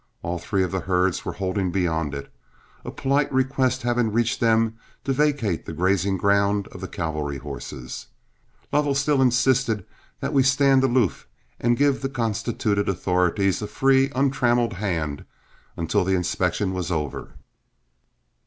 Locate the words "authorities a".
12.89-13.67